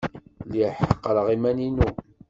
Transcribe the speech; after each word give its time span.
Lliɣ 0.49 0.73
ḥeqreɣ 0.89 1.27
iman-inu. 1.35 1.89